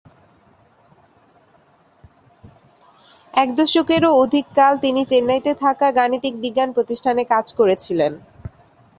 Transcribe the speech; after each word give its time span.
এক 3.33 3.49
দশকেরও 3.55 4.09
অধিক 4.15 4.45
কাল 4.55 4.73
তিনি 4.77 5.01
চেন্নাইতে 5.05 5.51
থাকা 5.55 5.87
গাণিতিক 5.91 6.33
বিজ্ঞান 6.41 6.69
প্রতিষ্ঠানে 6.71 7.23
কাজ 7.25 7.45
করেছিলেন। 7.53 8.11